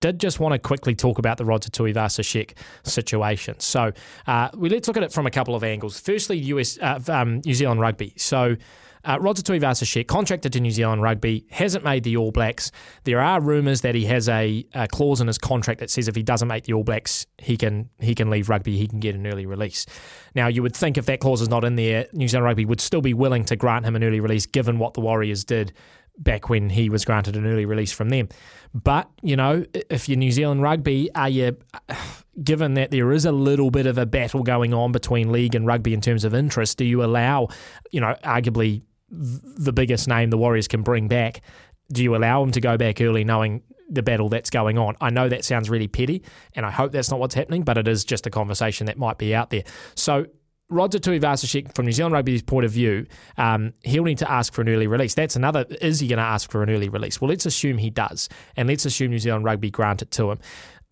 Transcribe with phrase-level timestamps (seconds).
[0.00, 2.52] Did just want to quickly talk about the Roger Tuivasa-Sheck
[2.84, 3.58] situation.
[3.60, 3.92] So
[4.26, 5.98] uh, we let's look at it from a couple of angles.
[5.98, 8.14] Firstly, US uh, um, New Zealand rugby.
[8.16, 8.56] So.
[9.04, 12.72] Uh, Roger Tuivasa-Sheck, contracted to New Zealand Rugby, hasn't made the All Blacks.
[13.04, 16.16] There are rumours that he has a, a clause in his contract that says if
[16.16, 18.76] he doesn't make the All Blacks, he can he can leave rugby.
[18.76, 19.86] He can get an early release.
[20.34, 22.80] Now, you would think if that clause is not in there, New Zealand Rugby would
[22.80, 25.72] still be willing to grant him an early release, given what the Warriors did
[26.18, 28.28] back when he was granted an early release from them.
[28.74, 31.56] But, you know, if you're New Zealand rugby, are you,
[32.42, 35.66] given that there is a little bit of a battle going on between league and
[35.66, 37.48] rugby in terms of interest, do you allow,
[37.90, 41.40] you know, arguably the biggest name the Warriors can bring back,
[41.92, 44.96] do you allow him to go back early knowing the battle that's going on?
[45.00, 46.22] I know that sounds really petty,
[46.54, 49.18] and I hope that's not what's happening, but it is just a conversation that might
[49.18, 49.64] be out there.
[49.94, 50.26] So
[50.70, 53.06] Roger Tuivasa-Sheck, from New Zealand Rugby's point of view,
[53.38, 55.14] um, he'll need to ask for an early release.
[55.14, 55.64] That's another.
[55.80, 57.20] Is he going to ask for an early release?
[57.20, 60.38] Well, let's assume he does, and let's assume New Zealand Rugby grant it to him.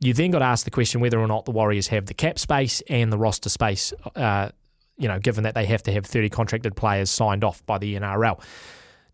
[0.00, 2.38] You then got to ask the question whether or not the Warriors have the cap
[2.38, 3.92] space and the roster space.
[4.14, 4.50] Uh,
[4.98, 7.96] you know, given that they have to have 30 contracted players signed off by the
[7.96, 8.40] NRL.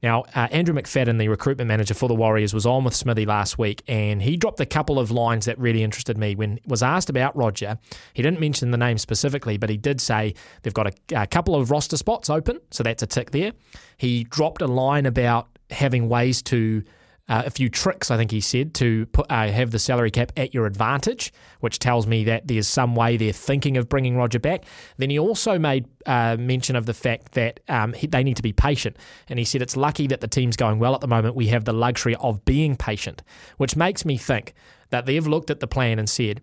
[0.03, 3.57] Now, uh, Andrew McFadden, the recruitment manager for the Warriors, was on with Smithy last
[3.57, 6.35] week, and he dropped a couple of lines that really interested me.
[6.35, 7.79] When was asked about Roger,
[8.13, 11.55] he didn't mention the name specifically, but he did say they've got a, a couple
[11.55, 13.53] of roster spots open, so that's a tick there.
[13.97, 16.83] He dropped a line about having ways to
[17.29, 20.33] uh, a few tricks, I think he said, to put, uh, have the salary cap
[20.37, 24.39] at your advantage, which tells me that there's some way they're thinking of bringing Roger
[24.39, 24.65] back.
[24.97, 28.43] Then he also made uh, mention of the fact that um, he, they need to
[28.43, 28.97] be patient.
[29.29, 31.37] And he said it's lucky that the team's going well at the moment.
[31.37, 33.23] We have the luxury of being patient,
[33.57, 34.55] which makes me think
[34.91, 36.43] that they've looked at the plan and said,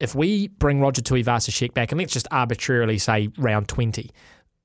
[0.00, 4.10] if we bring Roger Tuivasa-Sheck back, and let's just arbitrarily say round 20,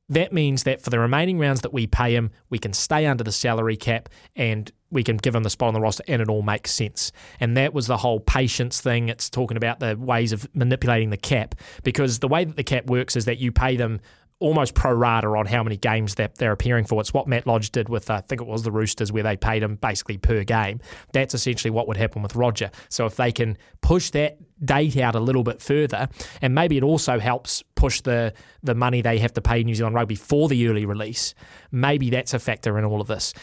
[0.09, 3.23] that means that for the remaining rounds that we pay him, we can stay under
[3.23, 6.29] the salary cap and we can give him the spot on the roster and it
[6.29, 7.11] all makes sense.
[7.39, 9.09] And that was the whole patience thing.
[9.09, 12.85] It's talking about the ways of manipulating the cap because the way that the cap
[12.85, 13.99] works is that you pay them
[14.39, 16.99] almost pro rata on how many games that they're appearing for.
[16.99, 19.63] It's what Matt Lodge did with, I think it was the Roosters, where they paid
[19.63, 20.81] him basically per game.
[21.13, 22.69] That's essentially what would happen with Roger.
[22.89, 26.09] So if they can push that date out a little bit further,
[26.41, 29.95] and maybe it also helps push the the money they have to pay New Zealand
[29.95, 31.33] Rugby for the early release,
[31.71, 33.33] maybe that's a factor in all of this.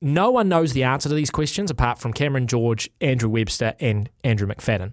[0.00, 4.08] No one knows the answer to these questions apart from Cameron George, Andrew Webster, and
[4.22, 4.92] Andrew McFadden.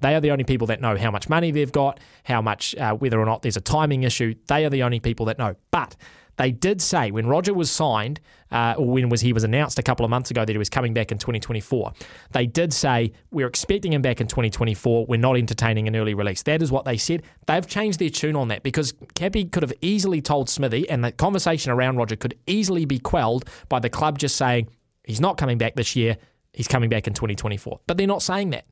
[0.00, 2.94] They are the only people that know how much money they've got, how much, uh,
[2.94, 4.34] whether or not there's a timing issue.
[4.48, 5.56] They are the only people that know.
[5.70, 5.96] But
[6.36, 9.82] they did say when Roger was signed, uh, or when was he was announced a
[9.82, 11.92] couple of months ago that he was coming back in 2024.
[12.32, 15.06] They did say we're expecting him back in 2024.
[15.06, 16.42] We're not entertaining an early release.
[16.42, 17.22] That is what they said.
[17.46, 21.12] They've changed their tune on that because Cappy could have easily told Smithy, and the
[21.12, 24.68] conversation around Roger could easily be quelled by the club just saying
[25.04, 26.16] he's not coming back this year.
[26.52, 27.80] He's coming back in 2024.
[27.86, 28.64] But they're not saying that.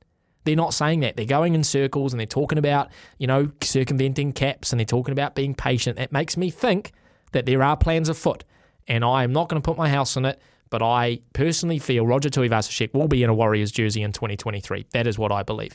[0.44, 1.16] They're not saying that.
[1.16, 2.88] They're going in circles and they're talking about,
[3.18, 5.98] you know, circumventing caps and they're talking about being patient.
[5.98, 6.92] It makes me think
[7.32, 8.44] that there are plans afoot.
[8.88, 12.04] And I am not going to put my house on it, but I personally feel
[12.04, 14.86] Roger Tuivasa-Sheck will be in a Warriors jersey in 2023.
[14.92, 15.70] That is what I believe.